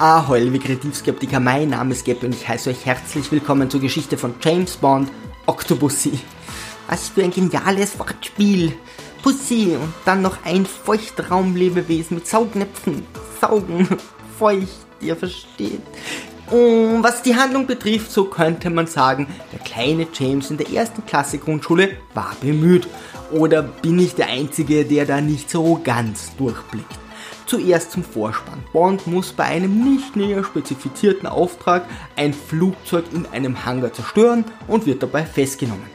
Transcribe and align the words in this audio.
Ahoi, 0.00 0.38
liebe 0.38 0.60
Kreativskeptiker, 0.60 1.40
mein 1.40 1.70
Name 1.70 1.90
ist 1.90 2.06
Gabby 2.06 2.26
und 2.26 2.34
ich 2.36 2.46
heiße 2.46 2.70
euch 2.70 2.86
herzlich 2.86 3.32
willkommen 3.32 3.68
zur 3.68 3.80
Geschichte 3.80 4.16
von 4.16 4.32
James 4.40 4.76
Bond, 4.76 5.10
Octopussy. 5.46 6.20
Was 6.88 7.08
für 7.08 7.24
ein 7.24 7.32
geniales 7.32 7.98
Wortspiel. 7.98 8.74
Pussy 9.24 9.74
und 9.74 9.92
dann 10.04 10.22
noch 10.22 10.44
ein 10.44 10.66
Feuchtraumlebewesen 10.66 12.18
mit 12.18 12.28
Saugnäpfen. 12.28 13.04
Saugen, 13.40 13.88
feucht, 14.38 14.86
ihr 15.00 15.16
versteht. 15.16 15.82
Und 16.48 17.02
was 17.02 17.22
die 17.22 17.34
Handlung 17.34 17.66
betrifft, 17.66 18.12
so 18.12 18.26
könnte 18.26 18.70
man 18.70 18.86
sagen, 18.86 19.26
der 19.52 19.58
kleine 19.58 20.06
James 20.14 20.48
in 20.52 20.58
der 20.58 20.70
ersten 20.70 21.04
Klasse 21.06 21.38
Grundschule 21.38 21.96
war 22.14 22.36
bemüht. 22.40 22.86
Oder 23.32 23.62
bin 23.62 23.98
ich 23.98 24.14
der 24.14 24.28
Einzige, 24.28 24.84
der 24.84 25.06
da 25.06 25.20
nicht 25.20 25.50
so 25.50 25.80
ganz 25.82 26.36
durchblickt? 26.36 27.07
Zuerst 27.48 27.92
zum 27.92 28.04
Vorspann. 28.04 28.62
Bond 28.74 29.06
muss 29.06 29.32
bei 29.32 29.44
einem 29.44 29.82
nicht 29.82 30.16
näher 30.16 30.44
spezifizierten 30.44 31.26
Auftrag 31.26 31.86
ein 32.14 32.34
Flugzeug 32.34 33.06
in 33.14 33.24
einem 33.24 33.64
Hangar 33.64 33.90
zerstören 33.90 34.44
und 34.66 34.84
wird 34.84 35.02
dabei 35.02 35.24
festgenommen. 35.24 35.86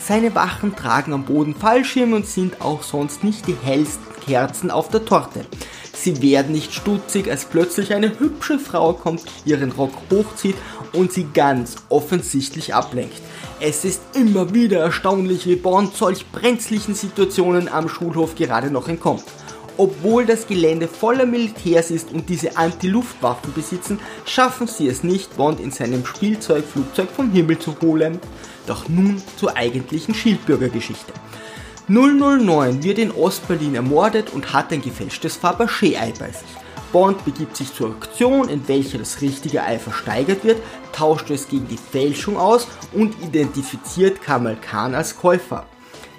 Seine 0.00 0.32
Wachen 0.36 0.76
tragen 0.76 1.12
am 1.12 1.24
Boden 1.24 1.56
Fallschirme 1.56 2.14
und 2.14 2.26
sind 2.26 2.60
auch 2.60 2.84
sonst 2.84 3.24
nicht 3.24 3.48
die 3.48 3.56
hellsten 3.60 4.20
Kerzen 4.24 4.70
auf 4.70 4.88
der 4.88 5.04
Torte. 5.04 5.46
Sie 5.92 6.22
werden 6.22 6.52
nicht 6.52 6.72
stutzig, 6.72 7.28
als 7.28 7.44
plötzlich 7.44 7.92
eine 7.92 8.20
hübsche 8.20 8.60
Frau 8.60 8.92
kommt, 8.92 9.24
ihren 9.44 9.72
Rock 9.72 9.92
hochzieht 10.12 10.56
und 10.92 11.12
sie 11.12 11.26
ganz 11.34 11.74
offensichtlich 11.88 12.72
ablenkt. 12.72 13.20
Es 13.58 13.84
ist 13.84 14.00
immer 14.14 14.54
wieder 14.54 14.78
erstaunlich, 14.78 15.44
wie 15.46 15.56
Bond 15.56 15.96
solch 15.96 16.30
brenzlichen 16.30 16.94
Situationen 16.94 17.68
am 17.68 17.88
Schulhof 17.88 18.36
gerade 18.36 18.70
noch 18.70 18.86
entkommt. 18.86 19.24
Obwohl 19.76 20.26
das 20.26 20.46
Gelände 20.46 20.88
voller 20.88 21.26
Militärs 21.26 21.90
ist 21.90 22.12
und 22.12 22.28
diese 22.28 22.56
Anti-Luftwaffen 22.56 23.52
besitzen, 23.54 23.98
schaffen 24.26 24.66
sie 24.66 24.88
es 24.88 25.02
nicht, 25.02 25.36
Bond 25.36 25.60
in 25.60 25.70
seinem 25.70 26.04
Spielzeugflugzeug 26.04 27.08
vom 27.10 27.30
Himmel 27.30 27.58
zu 27.58 27.74
holen. 27.80 28.18
Doch 28.66 28.88
nun 28.88 29.22
zur 29.36 29.56
eigentlichen 29.56 30.14
Schildbürgergeschichte. 30.14 31.12
009 31.88 32.84
wird 32.84 32.98
in 32.98 33.10
Ostberlin 33.10 33.74
ermordet 33.74 34.32
und 34.32 34.52
hat 34.52 34.72
ein 34.72 34.82
gefälschtes 34.82 35.36
Fabergé-Ei 35.36 36.12
bei 36.18 36.30
sich. 36.30 36.60
Bond 36.92 37.24
begibt 37.24 37.56
sich 37.56 37.72
zur 37.72 37.88
Auktion, 37.88 38.48
in 38.48 38.66
welcher 38.68 38.98
das 38.98 39.20
richtige 39.20 39.62
Ei 39.62 39.78
versteigert 39.78 40.44
wird, 40.44 40.60
tauscht 40.92 41.30
es 41.30 41.48
gegen 41.48 41.68
die 41.68 41.78
Fälschung 41.78 42.36
aus 42.36 42.66
und 42.92 43.14
identifiziert 43.22 44.22
Kamal 44.22 44.56
Khan 44.56 44.94
als 44.94 45.16
Käufer. 45.16 45.66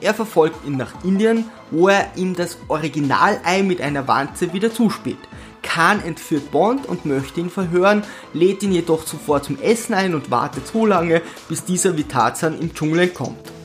Er 0.00 0.14
verfolgt 0.14 0.66
ihn 0.66 0.76
nach 0.76 0.92
Indien, 1.04 1.44
wo 1.70 1.88
er 1.88 2.08
ihm 2.16 2.34
das 2.34 2.58
Originalei 2.68 3.62
mit 3.62 3.80
einer 3.80 4.06
Wanze 4.06 4.52
wieder 4.52 4.72
zuspielt. 4.72 5.18
Khan 5.62 6.02
entführt 6.04 6.50
Bond 6.52 6.86
und 6.86 7.06
möchte 7.06 7.40
ihn 7.40 7.50
verhören, 7.50 8.04
lädt 8.32 8.62
ihn 8.62 8.72
jedoch 8.72 9.04
zuvor 9.04 9.42
zum 9.42 9.60
Essen 9.60 9.94
ein 9.94 10.14
und 10.14 10.30
wartet 10.30 10.66
so 10.66 10.86
lange, 10.86 11.22
bis 11.48 11.64
dieser 11.64 11.96
wie 11.96 12.04
Tarzan 12.04 12.60
im 12.60 12.72
Dschungel 12.72 13.00
entkommt. 13.00 13.55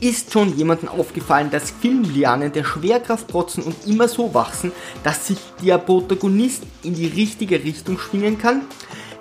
Ist 0.00 0.32
schon 0.32 0.56
jemandem 0.56 0.88
aufgefallen, 0.88 1.50
dass 1.50 1.70
Filmlianen 1.70 2.52
der 2.52 2.64
Schwerkraft 2.64 3.28
protzen 3.28 3.62
und 3.62 3.86
immer 3.86 4.08
so 4.08 4.32
wachsen, 4.32 4.72
dass 5.02 5.26
sich 5.26 5.36
der 5.62 5.76
Protagonist 5.76 6.62
in 6.82 6.94
die 6.94 7.06
richtige 7.06 7.62
Richtung 7.62 7.98
schwingen 7.98 8.38
kann? 8.38 8.62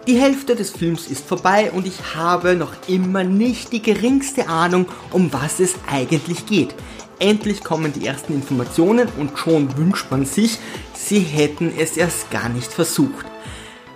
Die 0.07 0.15
Hälfte 0.15 0.55
des 0.55 0.69
Films 0.69 1.07
ist 1.07 1.27
vorbei 1.27 1.69
und 1.73 1.85
ich 1.85 2.15
habe 2.15 2.55
noch 2.55 2.71
immer 2.87 3.25
nicht 3.25 3.73
die 3.73 3.81
geringste 3.81 4.47
Ahnung, 4.47 4.85
um 5.11 5.33
was 5.33 5.59
es 5.59 5.75
eigentlich 5.91 6.45
geht. 6.45 6.73
Endlich 7.19 7.61
kommen 7.61 7.91
die 7.91 8.07
ersten 8.07 8.33
Informationen 8.33 9.09
und 9.17 9.37
schon 9.37 9.77
wünscht 9.77 10.09
man 10.09 10.25
sich, 10.25 10.59
sie 10.93 11.19
hätten 11.19 11.73
es 11.77 11.97
erst 11.97 12.31
gar 12.31 12.47
nicht 12.47 12.71
versucht. 12.71 13.25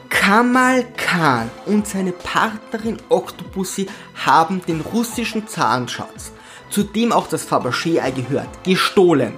Kamal 0.09 0.85
Khan 0.97 1.49
und 1.65 1.87
seine 1.87 2.11
Partnerin 2.11 2.97
Octopussy 3.07 3.87
haben 4.25 4.61
den 4.67 4.81
russischen 4.81 5.47
Zahnschatz 5.47 6.33
zu 6.73 6.83
dem 6.83 7.11
auch 7.11 7.27
das 7.27 7.47
Fabergé-Ei 7.47 8.09
gehört, 8.11 8.63
gestohlen, 8.63 9.33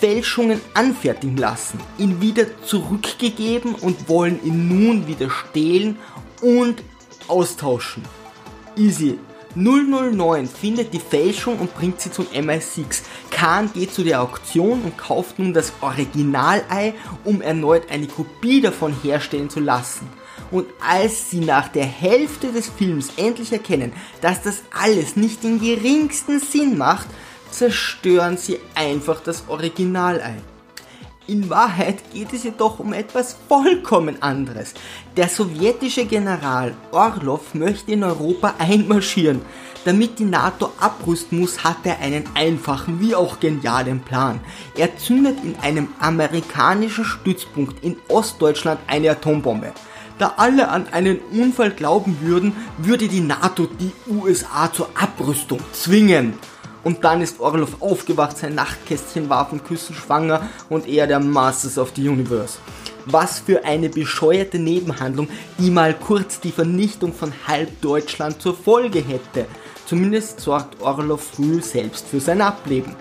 Fälschungen 0.00 0.60
anfertigen 0.74 1.36
lassen, 1.36 1.78
ihn 1.98 2.20
wieder 2.20 2.46
zurückgegeben 2.64 3.76
und 3.76 4.08
wollen 4.08 4.44
ihn 4.44 4.68
nun 4.68 5.06
wieder 5.06 5.30
stehlen 5.30 5.98
und 6.42 6.82
austauschen. 7.28 8.02
Easy. 8.76 9.18
009 9.54 10.48
findet 10.48 10.92
die 10.92 10.98
Fälschung 10.98 11.60
und 11.60 11.72
bringt 11.76 12.00
sie 12.00 12.10
zum 12.10 12.26
MI6. 12.26 13.02
Khan 13.30 13.70
geht 13.72 13.94
zu 13.94 14.02
der 14.02 14.20
Auktion 14.20 14.82
und 14.82 14.98
kauft 14.98 15.38
nun 15.38 15.54
das 15.54 15.72
Originalei, 15.80 16.94
um 17.22 17.40
erneut 17.40 17.88
eine 17.88 18.08
Kopie 18.08 18.60
davon 18.60 18.92
herstellen 19.00 19.48
zu 19.48 19.60
lassen. 19.60 20.08
Und 20.54 20.68
als 20.78 21.30
sie 21.32 21.40
nach 21.40 21.66
der 21.66 21.84
Hälfte 21.84 22.52
des 22.52 22.68
Films 22.68 23.14
endlich 23.16 23.50
erkennen, 23.50 23.92
dass 24.20 24.40
das 24.40 24.62
alles 24.70 25.16
nicht 25.16 25.42
den 25.42 25.58
geringsten 25.58 26.38
Sinn 26.38 26.78
macht, 26.78 27.08
zerstören 27.50 28.36
sie 28.36 28.60
einfach 28.76 29.18
das 29.18 29.42
Originalei. 29.48 30.36
In 31.26 31.50
Wahrheit 31.50 32.08
geht 32.12 32.32
es 32.32 32.44
jedoch 32.44 32.78
um 32.78 32.92
etwas 32.92 33.36
vollkommen 33.48 34.22
anderes. 34.22 34.74
Der 35.16 35.28
sowjetische 35.28 36.04
General 36.04 36.72
Orlov 36.92 37.54
möchte 37.54 37.90
in 37.90 38.04
Europa 38.04 38.54
einmarschieren. 38.58 39.42
Damit 39.84 40.20
die 40.20 40.24
NATO 40.24 40.70
abrüsten 40.78 41.40
muss, 41.40 41.64
hat 41.64 41.78
er 41.82 41.98
einen 41.98 42.26
einfachen 42.36 43.00
wie 43.00 43.16
auch 43.16 43.40
genialen 43.40 43.98
Plan. 44.02 44.38
Er 44.76 44.96
zündet 44.98 45.42
in 45.42 45.56
einem 45.56 45.88
amerikanischen 45.98 47.04
Stützpunkt 47.04 47.82
in 47.82 47.96
Ostdeutschland 48.08 48.78
eine 48.86 49.10
Atombombe. 49.10 49.72
Da 50.18 50.34
alle 50.36 50.68
an 50.68 50.86
einen 50.92 51.18
Unfall 51.32 51.72
glauben 51.72 52.18
würden, 52.20 52.54
würde 52.78 53.08
die 53.08 53.20
NATO 53.20 53.66
die 53.66 53.92
USA 54.08 54.72
zur 54.72 54.88
Abrüstung 54.94 55.58
zwingen. 55.72 56.34
Und 56.84 57.02
dann 57.02 57.22
ist 57.22 57.40
Orlov 57.40 57.80
aufgewacht, 57.80 58.36
sein 58.36 58.54
Nachtkästchen 58.54 59.28
war 59.28 59.48
von 59.48 59.64
Küssen 59.64 59.94
schwanger 59.94 60.48
und 60.68 60.86
er 60.86 61.06
der 61.06 61.18
Masters 61.18 61.78
of 61.78 61.92
the 61.96 62.08
Universe. 62.08 62.58
Was 63.06 63.40
für 63.40 63.64
eine 63.64 63.88
bescheuerte 63.88 64.58
Nebenhandlung, 64.58 65.28
die 65.58 65.70
mal 65.70 65.94
kurz 65.94 66.40
die 66.40 66.52
Vernichtung 66.52 67.12
von 67.12 67.32
halb 67.48 67.80
Deutschland 67.80 68.40
zur 68.40 68.54
Folge 68.54 69.00
hätte. 69.00 69.46
Zumindest 69.86 70.40
sorgt 70.40 70.80
Orlov 70.80 71.22
früh 71.34 71.60
selbst 71.60 72.06
für 72.06 72.20
sein 72.20 72.40
Ableben. 72.40 72.94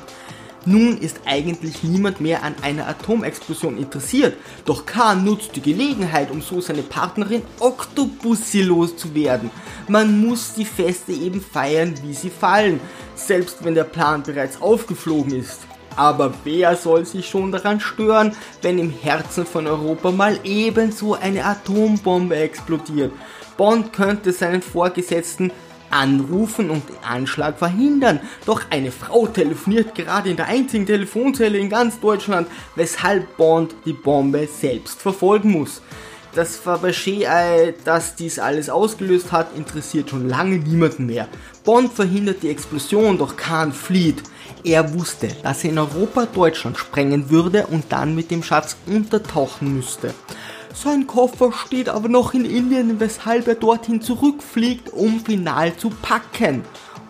Nun 0.66 0.98
ist 0.98 1.20
eigentlich 1.26 1.84
niemand 1.84 2.22
mehr 2.22 2.44
an 2.44 2.56
einer 2.62 2.88
Atomexplosion 2.88 3.78
interessiert, 3.78 4.38
doch 4.64 4.86
Khan 4.86 5.26
nutzt 5.26 5.56
die 5.58 5.62
Gelegenheit, 5.62 6.32
um 6.32 6.42
so 6.42 6.62
seine 6.62 6.84
Partnerin 6.84 7.42
Octopussy 7.60 8.62
loszuwerden. 8.62 9.52
Man 9.90 10.26
muss 10.26 10.54
die 10.54 10.66
Feste 10.66 11.12
eben 11.12 11.42
feiern, 11.42 11.96
wie 12.04 12.14
sie 12.14 12.30
fallen, 12.30 12.80
selbst 13.16 13.66
wenn 13.66 13.76
der 13.76 13.84
Plan 13.84 14.24
bereits 14.24 14.62
aufgeflogen 14.62 15.36
ist. 15.36 15.60
Aber 15.98 16.34
wer 16.46 16.76
soll 16.78 17.06
sich 17.06 17.28
schon 17.28 17.52
daran 17.52 17.80
stören, 17.82 18.36
wenn 18.62 18.80
im 18.80 18.90
Herzen 18.90 19.46
von 19.46 19.68
Europa 19.68 20.12
mal 20.12 20.40
ebenso 20.44 21.14
eine 21.14 21.46
Atombombe 21.46 22.38
explodiert? 22.38 23.12
Bond 23.58 23.94
könnte 23.94 24.32
seinen 24.32 24.62
Vorgesetzten 24.62 25.52
anrufen 25.94 26.70
und 26.70 26.90
den 26.90 27.04
Anschlag 27.04 27.58
verhindern. 27.60 28.20
Doch 28.46 28.64
eine 28.70 28.92
Frau 28.92 29.28
telefoniert 29.28 29.96
gerade 29.96 30.30
in 30.30 30.36
der 30.36 30.48
einzigen 30.48 30.86
Telefonzelle 30.86 31.58
in 31.58 31.70
ganz 31.70 32.00
Deutschland, 32.00 32.48
weshalb 32.76 33.38
Bond 33.38 33.76
die 33.86 33.94
Bombe 33.94 34.48
selbst 34.48 35.02
verfolgen 35.02 35.52
muss. 35.52 35.82
Das 36.36 36.58
Fabergé-Ei, 36.58 37.76
das 37.86 38.16
dies 38.16 38.40
alles 38.40 38.68
ausgelöst 38.68 39.32
hat, 39.32 39.56
interessiert 39.56 40.10
schon 40.10 40.28
lange 40.28 40.58
niemanden 40.58 41.06
mehr. 41.06 41.28
Bond 41.64 41.94
verhindert 41.94 42.42
die 42.42 42.50
Explosion, 42.50 43.20
doch 43.20 43.38
Khan 43.38 43.72
flieht. 43.72 44.24
Er 44.64 44.96
wusste, 44.96 45.28
dass 45.44 45.64
er 45.64 45.70
in 45.70 45.78
Europa 45.78 46.26
Deutschland 46.26 46.80
sprengen 46.80 47.30
würde 47.30 47.68
und 47.68 47.86
dann 47.90 48.16
mit 48.16 48.32
dem 48.32 48.42
Schatz 48.42 48.78
untertauchen 48.88 49.76
müsste. 49.76 50.16
Sein 50.74 51.06
Koffer 51.06 51.52
steht 51.52 51.88
aber 51.88 52.10
noch 52.10 52.34
in 52.34 52.46
Indien, 52.46 53.00
weshalb 53.00 53.48
er 53.48 53.56
dorthin 53.56 54.02
zurückfliegt, 54.02 54.92
um 54.92 55.20
final 55.20 55.76
zu 55.76 55.90
packen. 55.90 56.64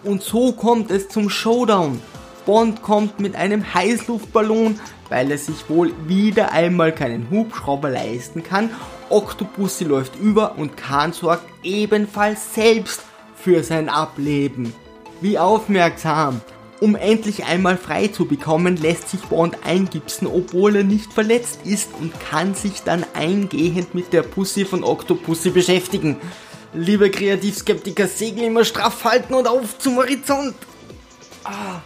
Und 0.04 0.22
so 0.22 0.52
kommt 0.52 0.92
es 0.92 1.08
zum 1.08 1.30
Showdown. 1.30 2.02
Bond 2.46 2.82
kommt 2.82 3.22
mit 3.22 3.36
einem 3.36 3.74
Heißluftballon, 3.74 4.80
weil 5.08 5.32
er 5.32 5.38
sich 5.38 5.70
wohl 5.70 5.94
wieder 6.08 6.52
einmal 6.52 6.92
keinen 6.92 7.30
Hubschrauber 7.30 7.90
leisten 7.90 8.44
kann. 8.44 8.70
Octopussy 9.10 9.86
läuft 9.86 10.20
über 10.20 10.58
und 10.58 10.76
Khan 10.76 11.14
sorgt 11.14 11.46
ebenfalls 11.64 12.54
selbst 12.54 13.04
für 13.36 13.64
sein 13.64 13.88
Ableben. 13.88 14.74
Wie 15.22 15.40
aufmerksam! 15.40 16.42
Um 16.84 16.98
endlich 16.98 17.46
einmal 17.46 17.78
frei 17.78 18.10
zu 18.10 18.26
bekommen, 18.26 18.76
lässt 18.76 19.08
sich 19.08 19.22
Bond 19.22 19.56
eingipsen, 19.64 20.28
obwohl 20.28 20.76
er 20.76 20.84
nicht 20.84 21.14
verletzt 21.14 21.62
ist 21.64 21.88
und 21.98 22.12
kann 22.20 22.56
sich 22.56 22.82
dann 22.84 23.06
eingehend 23.14 23.96
mit 23.96 24.12
der 24.12 24.22
Pussy 24.22 24.66
von 24.66 24.84
Octopussy 24.84 25.52
beschäftigen. 25.52 26.18
Liebe 26.74 27.10
Kreativskeptiker, 27.10 28.10
Segel 28.10 28.44
immer 28.44 28.66
straff 28.66 29.06
halten 29.06 29.34
und 29.34 29.48
auf 29.48 29.80
zum 29.80 29.96
Horizont. 29.96 30.56
Ah. 31.46 31.80